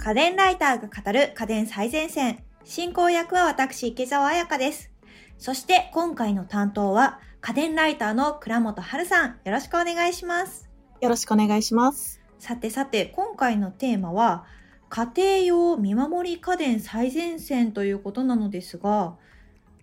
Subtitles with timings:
[0.00, 2.44] 家電ライターが語る家電最前線。
[2.64, 4.92] 進行役は私、池澤彩香です。
[5.38, 9.30] そして今回の担当は家電ライターの倉本春さん。
[9.44, 10.70] よろしくお願いします。
[11.00, 12.22] よろしくお願いします。
[12.38, 14.46] さてさて、今回のテーマは
[14.88, 19.16] 家庭用見守り家電最前線ということなのですが、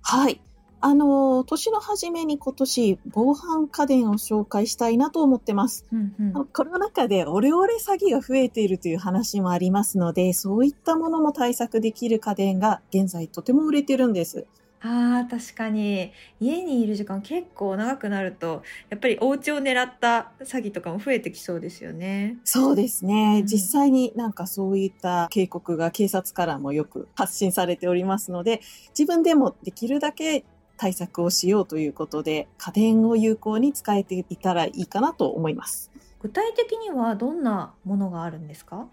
[0.02, 0.41] はい。
[0.81, 5.85] あの、年の初めに今年、防犯家電を紹介したいなと思ってます。
[5.91, 14.45] うんうんコロナ禍でオレオレ詐欺が増えているという話もありますので、そういったものも対策できる家電が現在とても売れてるんです。
[14.81, 22.38] あー確かに家にいる時間結構長くなるとやっぱりお家を狙った詐欺とかも増えてきそうですよね。
[22.44, 23.39] そうですね。
[23.41, 30.45] うん実際になんかそういった警告が警察からもよく発信されておりますので、自分でもできるだけ
[30.77, 35.91] 対策をしようということで、家電を有効に使えていたらいいかなと思います。
[36.20, 38.88] 具体的にはどんなものがあるんですか？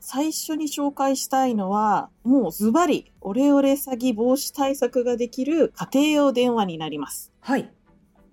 [0.00, 7.32] 最初に紹介したいのは、もうズバリ、オレオレ詐欺防止対策ができる家庭用電話になります。
[7.40, 7.70] はい。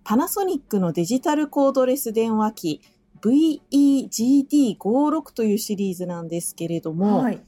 [0.04, 2.82] パナソニックのデジタルコードレス電話機
[3.22, 7.42] VEGD56 というシリーズなんですけれども、はい。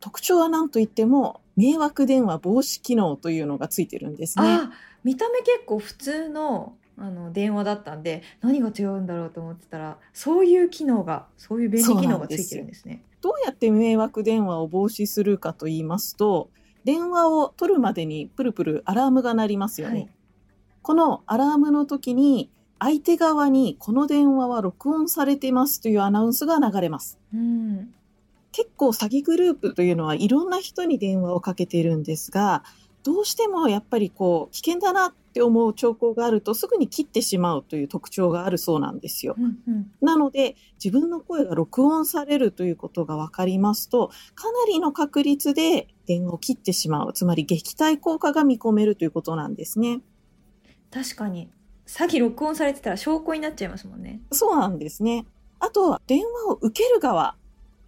[0.00, 4.44] 特徴は何といっても、迷惑電話防止機能というのがついてるんですね。
[4.46, 13.02] あ見た目結構普通のあの電話だったんで何が違うんだろうと思ってたらそういう機能がそういう便利機能がついてるんですね。
[13.20, 16.50] どうやって迷惑電話を防止するかと言いますと、
[16.84, 19.94] 電話を取るまでにプルプルアラームが鳴りますよね。
[19.94, 20.08] はい
[20.84, 27.18] このアラームの時に相手側にこの電話は録音されていますというアナウンスが流れます。
[27.32, 27.94] うん。
[28.54, 32.62] 結構詐欺グループというのはいろんな人に電話をかけているんですが、
[33.02, 39.34] どうしてもやっぱりこう危険だなって思う兆候があるとすぐに切ってしまうという特徴があるそうなんですよ。
[39.36, 39.90] うんうん。
[40.00, 47.12] なので自分の声が録音されるということが分かりますと、かなりの確率で電話を切ってしまう。
[47.12, 50.00] つまり撃退効果が見込めるということなんですね。
[50.92, 51.50] 確かに
[51.86, 54.20] 詐欺録音されてたら証拠になっちゃいますもんね。
[54.30, 55.26] そうなんですね。
[55.58, 57.36] あとは電話を受ける側。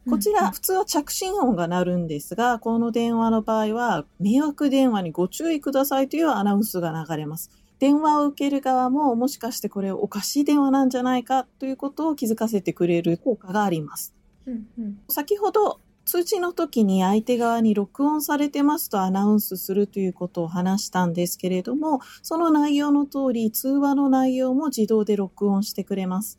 [0.09, 7.51] こちら普通は着信音が鳴るんですが、この電話の場合は迷惑電話にご注意くださいというアナウンスが流れます。
[7.81, 14.15] 電話を受ける側ももしかしてこれおかしい電話なんじゃないかということを気づかせてくれる効果があります。
[14.47, 14.99] うんうん。
[15.09, 26.39] 先ほど通知の時に相手側に録音されてますとアナウンスするということを話したんですけれども、その内容の通り通話の内容も自動で録音してくれます。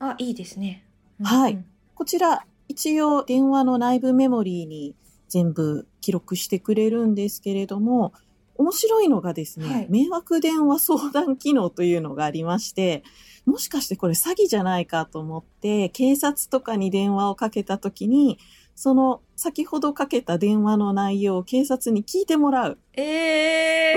[0.00, 0.84] あいいですね。
[1.22, 1.66] はいうんうん
[2.00, 4.94] こちら一応電話の内部メモリーに
[5.28, 8.12] 全部記録してくれるんですけれども、
[8.54, 13.02] 面白いのがですね、はい迷惑電話相談機能というのがありまして、
[13.44, 18.38] もしかしてこれ詐欺じゃないかと思って、警察とかに電話をかけた時に、
[18.76, 23.96] その先ほどかけた電話の内容を警察に聞いてもらうえー、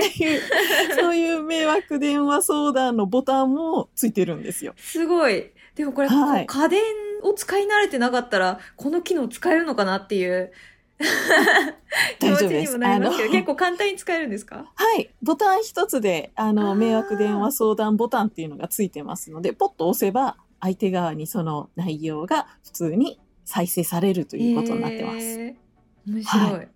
[1.00, 4.74] そういう迷惑電話相談のボタンもついてるんですよ。
[4.76, 5.52] すごい。
[5.76, 6.82] でもこれ、はい家電
[7.24, 10.52] を使い慣れてなかったら、この機能使えるのかなっていう
[12.20, 14.70] 気持ちにもなりますけど、結構簡単に使えるんですか？
[14.74, 15.10] はい。
[15.22, 25.16] ボタン一つで、あの、迷惑電話相談ボタンっていうのがついてますので、ポッと押せば、相手側にその内容が普通に再生されるということになってます。
[25.18, 25.54] えー
[26.06, 26.44] 面白い。
[26.44, 26.68] はこれ、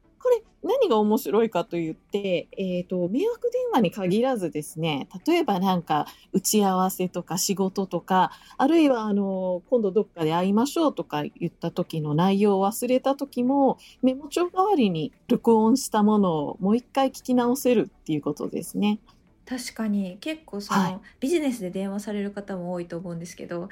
[0.62, 18.98] 何が面白いかと言って、えっ、と、迷惑電話に限らずですね、例えばなんか、打ち合わせとか仕事とか、あるいは、あの、今度どっかで会いましょうとか言った時の内容を忘れた時も、メモ帳代わりに録音したものをもう一回聞き直せるっていうことですね。
[19.46, 20.18] 確かに。
[20.20, 20.98] 結構その、はい。
[21.20, 23.68] ビジネスで電話される方も多いと思うんですけど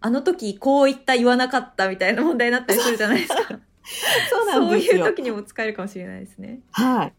[0.00, 3.60] あの時こう言った言わなかったみたいな問題になったりするじゃないですか
[4.30, 5.06] そうなんそうですよ。
[5.06, 7.14] いう時にも使えるかもしれないですねはい。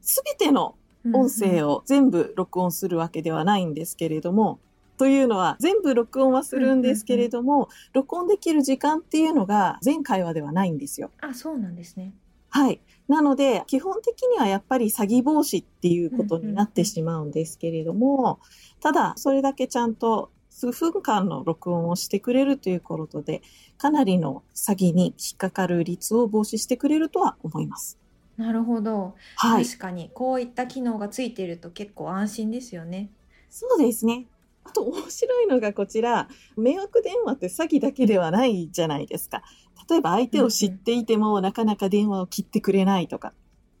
[0.00, 0.76] すべての
[1.12, 4.60] 音声を、を全部録音するわけではないんですけれども、
[4.98, 11.10] というのは全部録音はするんですけれども、録音できる時間っていうのが全会話ではないんですよ。
[11.20, 12.14] あそうなんですね
[12.48, 12.80] はい。
[13.08, 18.40] なので、基本的にはやっぱり詐欺防止っていうことになってしまうんですけれども、
[18.80, 23.42] ただ、それだけちゃんと数分間の録音をしてくれるということで、
[23.78, 27.98] かなりの詐欺に引っかかる率を防止してくれるとは思います。
[28.36, 29.64] なるほど、はい。
[29.64, 33.08] 確かにこういった機能がついていると結構安心ですよね
[33.48, 34.26] そうですね。
[34.64, 39.42] あと面白いのがこちら、迷惑電話って詐欺だけではないじゃないですか。
[39.88, 43.32] 例えば相手を知っていてもなかなか電話を切ってくれないとか。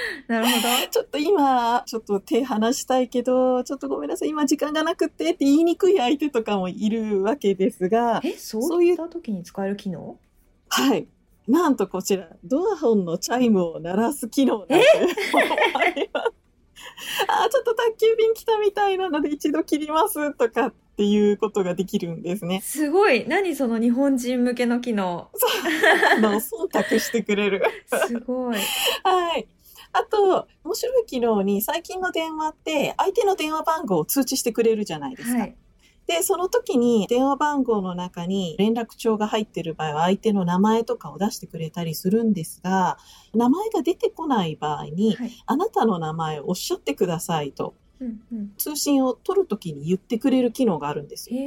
[0.28, 10.18] なるほどちょっと今、ちょっと手離したいけど、ちょっとごめんなさい、今時間がなくってって言いにくい相手とかもいるわけですが、えそそうういった時に使える機能？
[10.68, 11.06] はい。
[11.48, 14.88] なんとこちら、ドアホンのチャイムを鳴らす機能なんてす。
[17.28, 22.60] あー、ちょっと宅急便来たみたいなので一度切りますとかっていうことができるんですね。
[22.62, 23.26] すごい。
[23.28, 25.28] 何その日本人向けの機能？
[26.16, 27.62] あの、忖度してくれる。
[28.08, 28.56] すごい。
[29.04, 29.46] はい。
[29.96, 35.38] あと、面白い機能に最近の電話って相手の電話番号を通知してくれるじゃないですか。
[35.40, 35.56] はい。
[36.06, 42.98] で、その時に電話番号の中に連絡帳が入ってる場合は相手の名前とかを出してくれたりするんですが、
[43.34, 45.30] 名前が出てこない場合に、はい。
[45.46, 48.52] あなたの名前をおっしゃってくださいと、うんうん。
[48.58, 51.40] 通信を取る時に言ってくれる機能があるんですよ。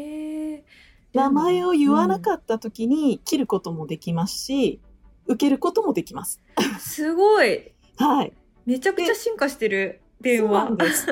[1.13, 4.81] 名前を言わなっかった時に切ることもできますし、
[5.27, 6.41] 受けることもできます。
[6.55, 6.79] た。
[6.79, 7.71] すごい。
[7.99, 8.33] はい。
[8.65, 10.77] めちゃくちゃ進化してる電話ん。
[10.77, 11.05] です。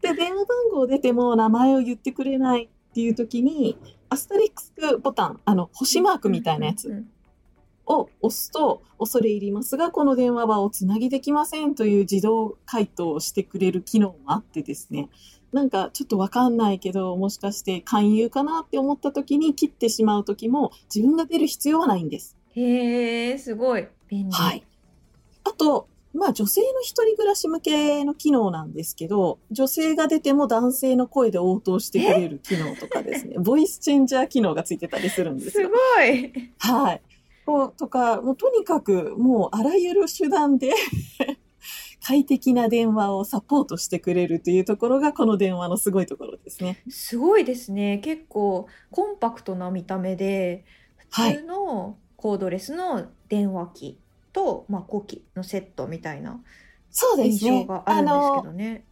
[0.00, 3.76] で、電話番号出ても名前を言ってくれないっていう時に、
[4.10, 7.04] アスタリスクボタン、あの、星マークみたいなやつ
[7.86, 15.08] を押すと、恐れ入りますが、この電話はおつなぎできませんという自動回答をしてくれる機能もあってですね、
[15.52, 22.36] なんかちょっとわかんないけど、もしかして勧誘かなって思った時に切ってしまう時も自分が出る必要はないんです。
[22.54, 23.88] へえ、すごい。
[24.08, 24.32] 便利。
[24.32, 24.64] はい。
[25.44, 35.70] あと、まあ女性の一人暮らし向けの機能なんですけど、女性が出ても男性の声で応答してくれる機能とかですね、ボイスチェンジャー機能がついてたりするんですすよ。
[35.70, 36.32] ごい。
[36.58, 37.02] はい。
[37.44, 40.72] こうとか、もうとにかくもうあらゆる手段で
[42.06, 46.82] 快適な電話をサポートしてくれるというところがこの電話のすごいところですね。
[46.88, 47.98] すごいですね。
[47.98, 50.64] 結構コンパクトな見た目で、
[51.10, 54.00] はい普通のコードレスの電話機
[54.34, 56.42] と、まあ、子機のセットみたいな
[56.90, 57.66] そうです印象ね。
[57.66, 58.84] があるんですけどね。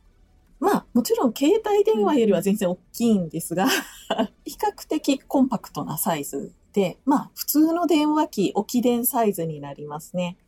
[0.59, 3.67] まあ、もちろん携帯電話よりは全然大きいんですが、
[4.47, 10.39] 比較的コンパクトなサイズで、まあ、普通の電話機、置き電サイズになりますね。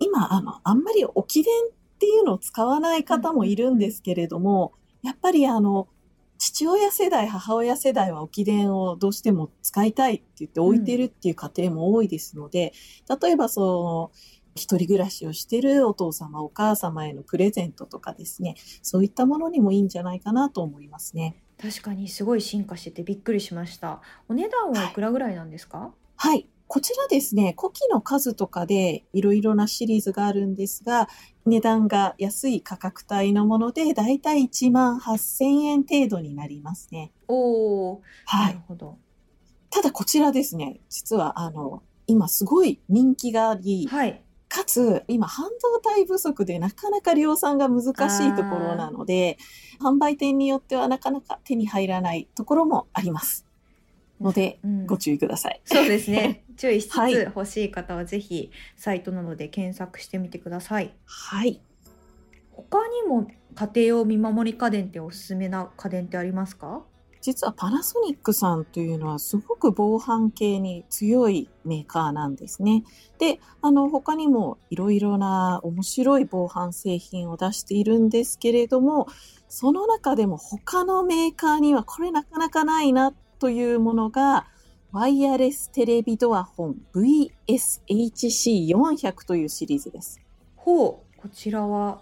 [0.00, 4.72] 今、あの、あんまり置き電っていうのを使わない方もいるんですけれども、
[5.02, 5.88] やっぱりあの、
[6.38, 12.72] 父親世代、母親世代は置き電をどうしても使いたいって言って置いてるっていう家庭も多いですので、
[13.20, 14.10] 例えばその、
[14.54, 21.36] 一人暮らしをしてるお父様、お母様へのプレゼントとかですね、そういったものにもいいんじゃないかなと思いますね。
[21.60, 24.00] 確かにすごい進化しててびっくりしました。
[24.28, 25.92] お値段はいくらぐらいなんですか？
[26.16, 26.48] はい。
[26.68, 31.08] こちらですね、古希の数とかでいろいろなシリーズがあるんですが、
[31.44, 37.12] 値段が安い価格帯のもので、だいたい1万8000円程度になりますね。
[37.28, 38.02] おお、
[38.32, 38.54] なはい。
[38.54, 38.98] るほど。
[39.70, 44.22] ただこちらですね、実はあの、今すごい人気があり、はい。
[44.48, 49.38] かつ今半導体不足でなかなか量産が難しいところなので、
[49.80, 53.45] 販売店によってはなかなか手に入らないところもあります。
[54.20, 55.60] ので、うんご注意ください。
[55.64, 56.44] そうですね。
[56.56, 60.94] 注意しつつ、はい欲しい方はぜひサイトなどで検索してみてください。
[61.04, 61.60] はい。
[62.50, 66.84] 他にも家庭用見守り家電っておすすめな家電ってありますか？
[67.20, 72.84] 実はパナソニックさんというのはすごく防犯系に強いメーカーなんですね。
[73.18, 79.08] で、あの他にもいろいろな面白い防犯製品を出しているんですけれども、
[79.48, 83.12] その中でも他のメーカーにはこれなかなかないな
[83.46, 84.48] というものが、
[84.90, 90.20] ワイヤレステレビドアホン VSHC400 というシリーズです。
[90.56, 92.00] ほう、こちらは？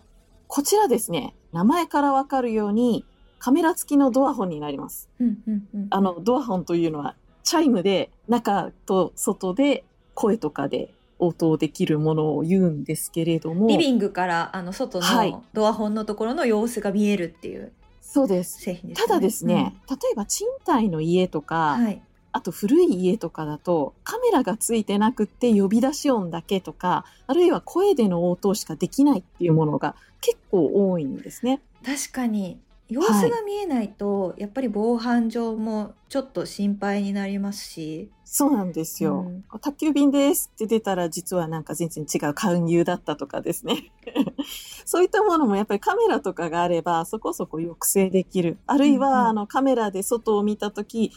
[0.48, 3.04] こちらですね、名前からわかるように
[3.38, 5.10] カメラ付きのドアホンになります。
[5.20, 5.86] うんうんうん。
[5.90, 9.84] あの、ドアホンというのは、チャイムで中と外で
[10.14, 17.70] 声とかで応答できるものを言うんですけれども、リビングからあの外はいのドアホンのところの様子が見えるっていう
[18.14, 18.60] そうです。
[18.60, 19.06] 製品ですね。
[19.08, 22.00] ただですね、例えば賃貸の家とうか、んはい。
[22.30, 31.60] あと古い家とかだと、カメラがついてなくって呼び出し音だけとか、あるいは声での応答しかできないっていうものが結構多いんですね。
[31.84, 32.60] 確かに
[32.94, 39.22] 様子が見えないと、やっぱり防犯上もちょっと心配になりますし、そうなんですよ。
[39.26, 43.90] うん宅急便ですって出たら実はなんか全然違う勧誘だったとかですね。
[44.86, 48.58] そういったものもやっぱりカメラとかがあればそこそこ抑制できる。
[48.66, 51.10] あるいは、うんうんあのカメラで外を見たとき、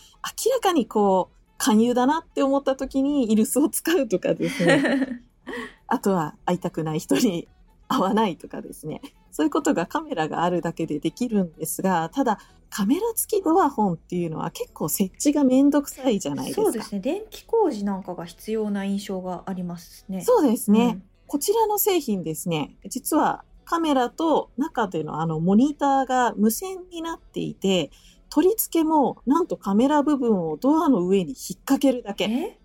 [0.45, 5.21] 明らかにこう勧誘だなって思ったときにイルスを使うとかですね。
[5.85, 7.47] あとは会いたくない人に
[7.87, 9.01] 会わないとかですね。
[9.37, 12.39] そういうことがカメラがあるだけでできるんですが、ただ
[12.71, 16.63] カメラ付きドアホンっていうのは結構設置がめんどくさいじゃないですか。
[16.63, 20.21] そうですね電気工事なんかが必要な印象がありますね。
[20.21, 20.85] そうですね。
[20.85, 27.91] うんこちらの製品ですね、実はカメラと中でのあのモニターが無線になっていて、
[28.29, 32.23] 取り付けもなんとカメラ部分をドアの上に引っ掛けるだけ。
[32.23, 32.59] え？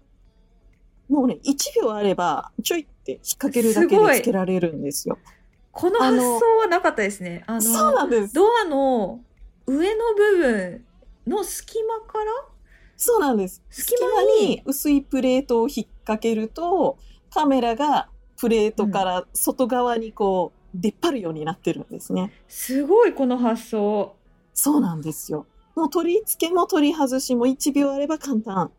[1.09, 5.19] ももうね、1秒あれば、ちょいって引っ掛けるだけでつけられるんですよ。
[5.73, 7.43] この発想はなかったですね。
[7.47, 8.35] あの、そうなんです。
[8.35, 9.21] ドアの
[9.67, 10.85] 上の部分
[11.27, 12.31] の隙間から？
[12.97, 13.63] そうなんです。
[13.71, 16.99] 隙隙間に薄いプレートを引っ掛けると、
[17.31, 22.33] カメラがプレートから外側にこう、出っ張るようになってるんですね。
[22.49, 24.15] すごいこの発想。
[24.55, 25.47] そうなんですよ。
[25.75, 28.71] もう取り付けも取り外しも1秒あれば簡単。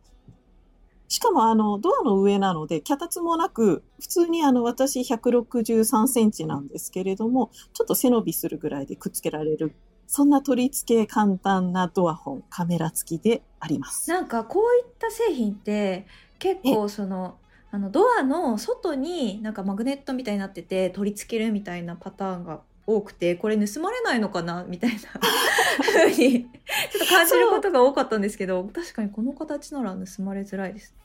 [1.13, 9.75] しかもあの、ドアの上なので、脚立もなく、普通にあの、私163センチなんですけれども、ちょっと背伸びするぐらいでくっつけられる。
[10.07, 14.09] そんな取り付け簡単なドア本、カメラ付きであります。
[14.09, 16.07] なんかこういった製品って
[16.39, 17.37] 結構その
[17.69, 24.97] あのドアの外になんかマグネットみたいになってて取り付けるみたいなパターンが多くてこれ盗まれないのかなみたいな
[25.79, 31.02] 風にちょっと感じることが多かったんですけど確かにこの形なら盗まれづらいです。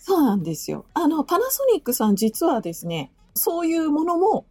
[0.00, 0.86] そうなんですよ。
[0.94, 4.46] あの、パナソニックさん実はですね、そういうものも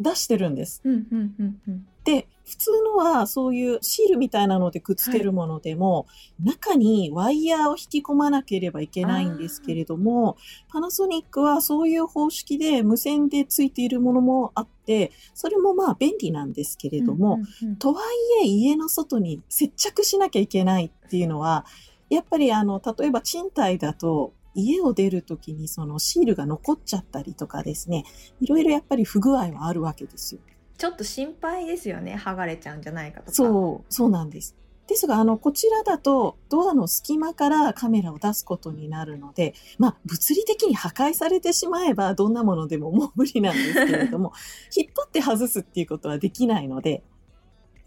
[0.00, 0.82] 出してるんです。
[0.84, 1.86] うんうんうんうん。
[2.04, 6.06] で、普通のはそういうシールみたいなのでくっつけるものでも、
[6.42, 10.36] 中にワイヤーを引き込まなければいけないんですけれども、
[10.68, 18.02] パナソニックはそういう方式で無線でついているものもあって、それもまあ便利なんですけれども、うんうんうんとは
[18.42, 21.66] いえ家の外に接着しなきゃいけないっていうのは、
[22.10, 28.04] やっぱりあの、例えば賃貸だと、家を出るときにそのシールが残っちゃったりとかですね、
[28.40, 30.40] いろいろやっぱり不具合はあるわけですよ。
[30.76, 33.32] ちょっと心配ですよね剥がれちゃうんじゃないかとか。
[33.32, 34.56] そう、そうなんです。
[34.88, 44.32] ですが、あの、こちらだと、ドアの隙間からカメラを出すことになるので、まあ、物理的に破壊されてしまえば、どんなものでももう無理なんですけれども、
[44.74, 47.02] 引っ張って外すっていうことはできないので、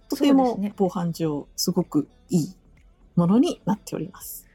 [0.09, 2.55] とてもね防犯上、すごくいい
[3.15, 4.50] ものになっております。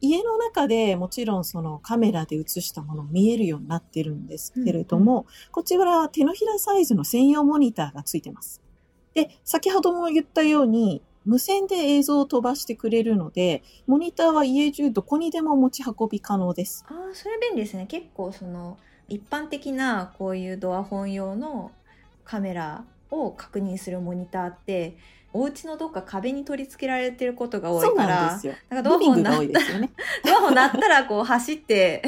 [0.00, 8.60] 家の中でもちろんそのカメラで映したもの見えるようになってるんですけれども、こちらは手のひらサイズの専用モニターがついてます。
[9.14, 16.84] で、先ほども言ったように、無線で映像を飛ばしてくれるので、モニターは家中どこにでも持ち運び可能です。
[16.88, 18.78] ああそれ便利ですね結構その
[19.08, 21.72] 一般的なこういうドア本用の
[22.24, 24.96] カメラを確認するモニターって
[25.32, 28.40] お家のどっか壁に取り付けられてることが多いから
[28.82, 29.90] ドアリビンな多いですよね。
[30.24, 32.02] ドア本鳴ったらこう走って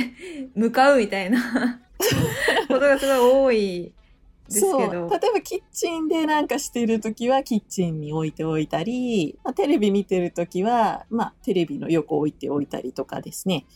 [0.54, 1.80] 向かうみたいな
[2.68, 3.92] ことがすごい多い
[4.48, 4.88] ですけ。
[4.88, 13.66] ど例えばキッチンでなんかしてるときはキッチンに置いておいたり、まあ、テレビ見てるときは、まあ、テレビの横置いておいたりとかですね。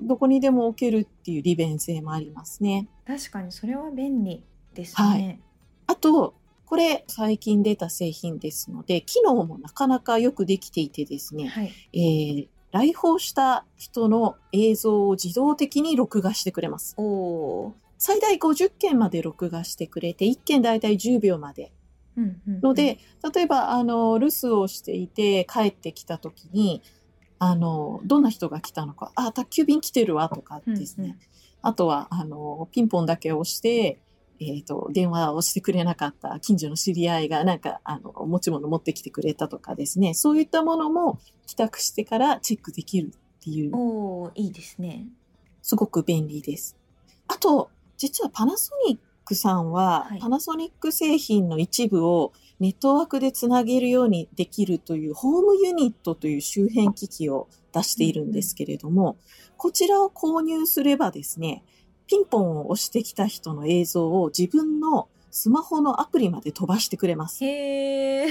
[0.00, 2.88] どこにでも置けるっていう利便性もありますね。
[3.06, 4.42] 確かにそれは便利
[4.74, 5.40] ですはね。
[5.86, 6.34] あと、
[6.72, 16.96] これ最近出た製品ですので、機能もなかなかよくできていてですね、はい、えー来訪した人の映像を自動的に録画してくれます。
[17.98, 21.72] 最大50件まで録画してくれて、1件だいたい10秒まで。
[22.62, 22.96] ので、
[23.34, 26.80] 例えば、あの、留守をしていて帰ってきた時に、
[27.38, 31.04] あの、どんな人が来たのか、あ、宅急便来てるわとかですね。
[31.04, 31.18] うんうん
[31.64, 34.00] あとは、あの、ピンポンだけ押して、
[34.50, 40.14] えっ、と、電話をしてくれなかった近所の知り合いが、なんか、あの、持ち物持ってきてくれたとかですね。
[40.14, 43.10] そういったものも帰宅してからチェックできるっ
[43.42, 45.06] ていう、おーいいですね。
[45.62, 46.76] すごく便利です。
[47.28, 59.16] あと、実はパナソニックさんは、はいパナソニック製品の一部をネットワークでつなげるようにできるというホームユニットという周辺機器を出しているんですけれども、
[59.56, 61.64] こちらを購入すればですね、
[62.12, 67.42] ピンポンを押してきた人の映像を自分のスマホのアプリまで飛ばしてくれます。
[67.42, 68.28] へえ。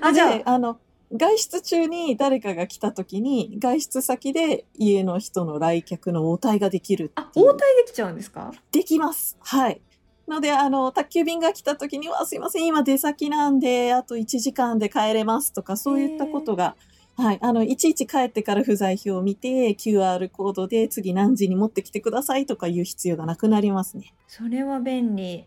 [0.00, 0.78] あ、じゃであの、
[1.12, 8.52] 外出中に誰かが来た時に、外出先で家の人の来客の応対ができるあ、応対できちゃうんですか？
[8.70, 9.36] できます。
[9.40, 9.80] はい。
[10.28, 16.76] ので、あの、宅急便が来た時には、すいません、今出先なんで、あと1時間で帰れますとか、そういったことが、
[17.16, 17.38] はい。
[17.40, 24.12] あの、いちいち帰ってから不在表を見て、QR コードで次何時に持ってきてくださいとかいう必要がなくなりますね。
[24.28, 25.46] それは便利。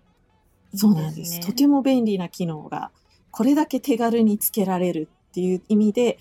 [0.74, 1.36] そうなんです。
[1.36, 2.92] いいとても便利な機能が、
[3.32, 6.18] これだけ手軽につけられるっていう意味で、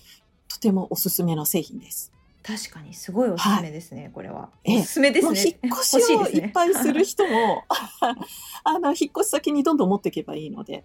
[0.47, 2.11] とてもおすすめの製品です。
[2.43, 4.49] 確かにすごいおすすめですね、これは。
[4.63, 5.39] ええおすすめですね。
[5.39, 7.63] 引っ越しをいっぱいする人も、
[8.63, 10.83] あの、引っ越し先にどんどん持っていけばいいので、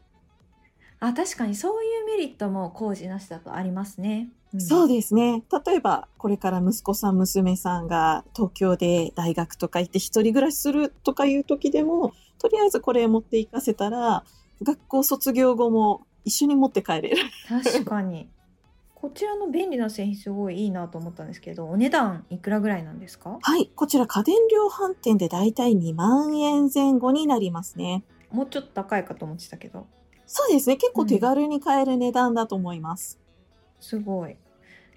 [1.07, 4.29] あ、確かにそういうメリットも工事なしだとありますね。
[4.57, 5.43] んそうですね。
[5.67, 14.25] 例えば、これから息子さん、娘さんが東京で大学とか行って一人暮らしするとかいう時でも、とりあえずこれ持って行かせたら、
[14.63, 17.17] 学校卒業後も一緒に持って帰れる。
[17.49, 18.29] 確かに。
[18.95, 23.39] こちらの便利な製品すごいいいなと思ったんですけど、お値段いくらぐらいなんですか？
[23.43, 23.71] はい。
[23.75, 28.05] こちら家電量販店でだいたい2万円前後になりますね。
[28.31, 29.87] もうちょっと高いかと思ってたけど、
[30.27, 30.77] そうですね。
[30.77, 33.19] 結構手軽に買える値段だと思います。
[33.81, 34.37] すごい。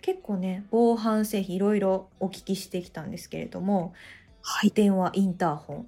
[0.01, 3.93] 結構ね、防犯製品いろいろお聞きしてきたんですけれども、
[4.41, 4.71] はい。
[4.71, 5.87] 電話、インターホン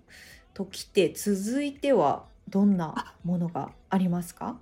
[0.54, 4.58] ときて、続いてはどんなものがありますか？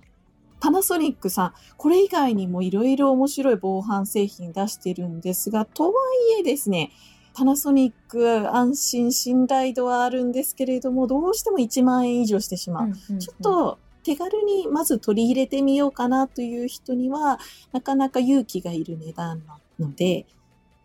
[0.60, 5.90] パナソニックさん、これ以外にもいろいろ面白い防犯製品出してるんですが、とは
[6.36, 6.90] いえですね、
[7.34, 12.92] パナソニック安心信頼度はあるんですけれども、どうしても1万円以上してしまう。
[13.18, 13.78] ちょっと
[14.08, 17.38] 手軽にまず取り入れてみようかなという人には、
[17.72, 20.24] なかなか勇気がいる値段なので、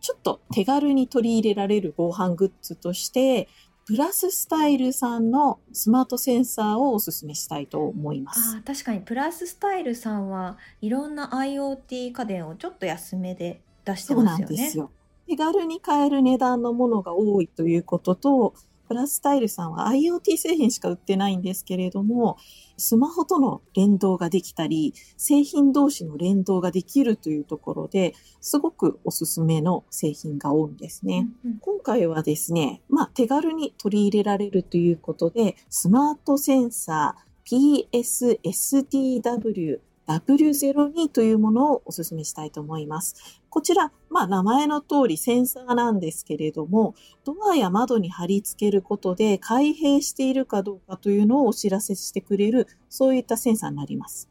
[0.01, 3.47] ちょっと手軽に取り入れられる防犯グッズとして、
[3.85, 8.57] プラススタイルさんのスマートセンサーをお勧めしたいと思います。
[8.57, 14.53] あー確かにプラススタイルさんはいろんな IoT 家電をちょっと安めで出してそうなますよね。
[14.53, 14.91] んですよ。
[15.29, 18.53] 手軽に買える値段のものが多いということと、
[18.93, 22.37] プラススタイルさんは IoT 製品しか売ってないんですけれども、
[22.77, 31.27] スマホとの連動ができたり、製品同士の連動ができるというところで、すごくおすすめの製品が多いんですね。
[31.43, 43.41] うんうん今回はですね、まあ手軽に取り入れられるということで、スマートセンサー PSSDW W02 というものをお勧めしたいと思います。
[43.49, 54.29] こちら、まあ名前の通りセンサーなんですけれども、ドアや窓に貼り付けることで開閉しているかどうかというのをお知らせしてくれる、そういったセンサーになります。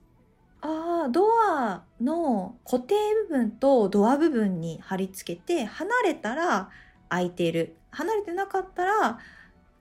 [0.61, 2.95] ああ、ドアの固定
[3.29, 6.71] 部分とドア部分に貼り付けて、離れたら
[7.09, 7.77] 開いている。
[7.91, 9.19] 離れてなかったら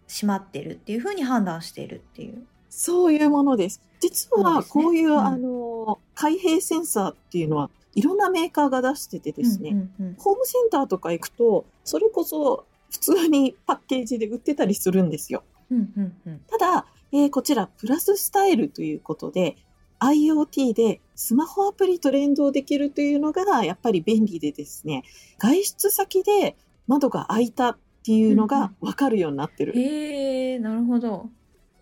[0.07, 2.45] 閉まってるっていう風に判断しているっていう。
[2.71, 3.81] そういうものです。
[3.99, 15.43] 実はこういう、うんあの、開閉センサーっていうのはいろんなメーカーが出しててですね、うんうんうんホームセンターとか行くと、それこそ普通にパッケージで売ってたりするんですよ。
[15.69, 19.57] うんうんうんただ、えーこちらプラススタイルということで、
[19.99, 25.03] IoT でスマホアプリと連動できるというのがやっぱり便利でですね、
[25.37, 26.55] 外出先で
[26.87, 29.77] 窓が開いたっていうのがわかるようになってる。
[29.77, 31.29] へえ、なるほど。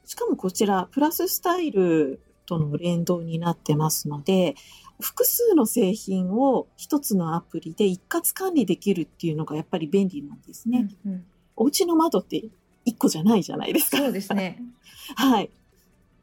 [0.09, 4.55] しかもこちらプラススタイルとの連動になってますので、
[4.99, 10.89] 複数の製品を一つのアプリで一括管理できるっていうのがやっぱり便利なんですね。
[11.05, 11.25] うんうん
[11.61, 12.41] お家の窓って
[12.85, 13.97] 一個じゃないじゃないですか。
[13.97, 14.63] そうですね。
[15.15, 15.49] はい。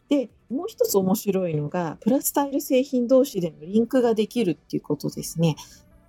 [0.08, 5.56] で、もう一つ面白いのが、プラスタイル製品同士でのリンクができるっていうことですね。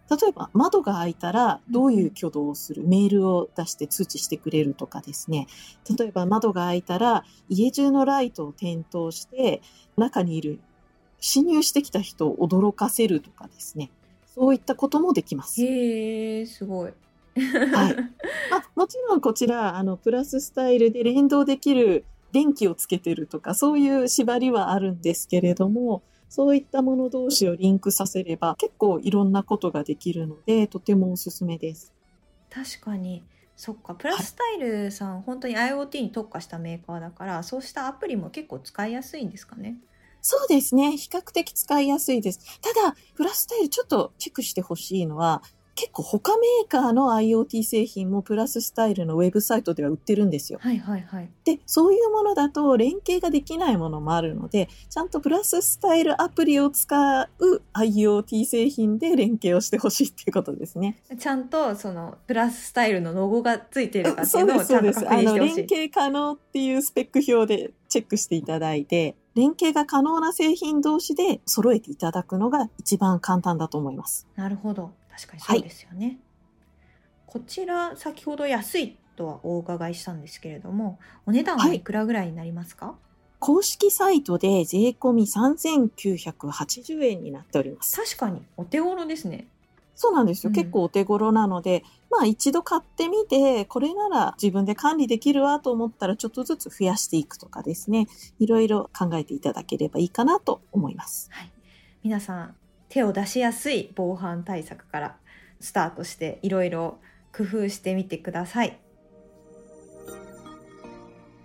[0.10, 5.48] 例えば、窓が開いたら、どういう挙動をする、メールを出して通知してくれるとかですね。
[5.98, 9.62] 例えば、窓が開いたら、家中のライトを点灯して、
[9.98, 10.60] 中にいる、
[11.20, 13.91] 侵入してきた人を驚かせるとかですね。
[14.34, 15.62] そういったこともできます。
[15.62, 16.93] へえ、すごい。
[17.36, 17.96] はい。
[18.50, 31.94] まあ、もちろんこちら、あの、プラススタイルで連動できる電気をつけてるとか、そういう縛りはあるんですけれども、そういったもの同士をリンクさせれば、結構いろんなことができるので、とてもおすすめです。
[32.50, 33.24] 確かに。
[33.56, 39.78] そっか、プラススタイルさん、本当に IoT に特化したメーカーだから、そうしたアプリも結構使いやすいんですかね？
[40.22, 40.98] そうですね。
[40.98, 42.60] 比較的使いやすいです。
[42.62, 45.42] ただ、プラススタイルちょっとチェックしてほしいのは、
[45.78, 50.58] 結構他メーカーの IoT 製品もプラススタイルのウェブサイトでは売ってるんですよ。
[50.60, 51.30] はいはいはい。
[51.46, 60.98] で、そういうものだと連携ができないものもあるので、ちゃんとプラススタイルアプリを使う IoT 製品で連携をしてほしいっていうことですね。
[61.20, 65.00] ちゃんとそのプラススタイルのロゴがついてるかっていそうのをちゃんです。
[65.00, 65.56] あの、確認してほしい。
[65.58, 74.26] 連携可能っていうスペック表でチェックしていただいて、連携が可能な製品同士で揃えていただくのが一番簡単だと思います。
[74.36, 74.90] なるほど。
[75.18, 76.20] 確かにそうですよね。
[77.26, 82.96] こちら、先ほど安いとはお伺いしたんですけれども、お値段はいくらぐらいになりますか、
[83.40, 87.98] 公式サイトで税込み3980円になっております。
[87.98, 89.48] 確かにお手頃ですね。
[89.96, 90.50] そうなんですよ。
[90.50, 98.08] うん結構お手頃なので、まあ一度買ってみて、これなら自分で管理できるわと思ったらちょっとずつ増やしていくとかですね。
[98.38, 101.30] いろいろ考えていただければいいかなと思います。
[101.32, 101.52] はい。
[102.04, 102.56] 皆さん、
[102.89, 105.17] 手を出しやすい防犯対策から
[105.60, 107.00] スタートしていろいろ
[107.36, 108.80] 工夫してみてください。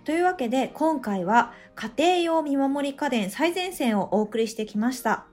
[0.03, 5.25] というわけで今回は家庭用見守り家電最前線をお送りしてきました。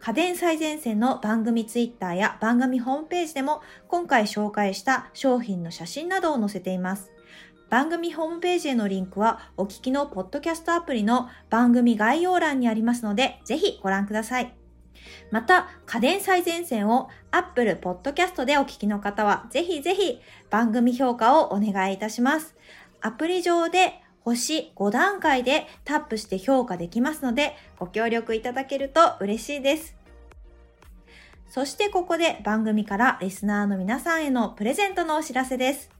[0.00, 7.10] 家電最前線の番組ツイッターや番組ホームページでも今回紹介した商品の写真などを載せています。
[7.68, 14.54] 番組ホームページへのリンクはお聞きのポッドキャストアプリの番組概要欄にありますのでぜひご覧ください。
[15.30, 22.56] また、家電最前線を Apple Podcast でお聞きの方は、ぜひぜひ番組評価をお願いいたします。
[23.00, 29.96] アプリ上で星5段階でタップして評価できますので、ご協力いただけると嬉しいです。
[31.48, 35.90] そしてここで番組からリスナーの皆さんへのプレゼントのお知らせです。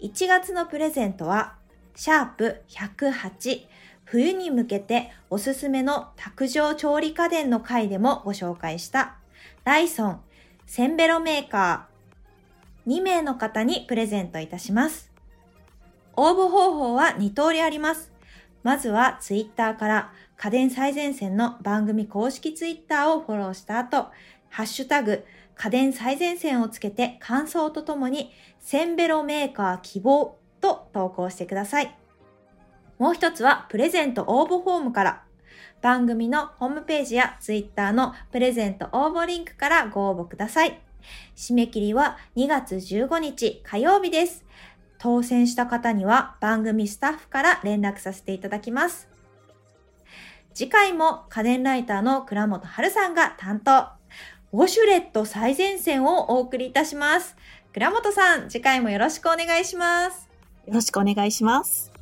[0.00, 1.54] 1月のプレゼントは、
[1.94, 3.66] シャープ108
[4.10, 9.16] 冬に向けておすすめの卓上調理家電の回でもご紹介した
[9.64, 10.20] ライソン
[10.66, 15.12] センベロメーカー2名の方にプレゼントいたします。
[16.16, 18.10] 応募方法は2通りあります。
[18.62, 24.06] まずはツイッターから家電最前線の番組公式ツイッターをフォローした後、
[24.48, 31.97] ハッシュタグ家電最前線をつけて感想とともにセンベロメーカー希望と投稿してください。
[32.98, 35.22] もう一つはプレゼント応募フォームから
[35.80, 40.80] 番組のホームページやツイッターのプレゼント応募リンクからご応募ください。
[41.36, 44.44] 締め切りは2月15日火曜日です。
[44.98, 49.08] 当選した方には番組スタッフから連絡させていただきます。
[50.52, 53.86] 次回も家電ライターの倉本春さんが担当。
[54.52, 57.36] ウォシュレット最前線をお送りいたします。
[57.72, 60.28] 倉本さん、次回もよろしくお願いします。
[60.66, 61.97] よろしくお願いします。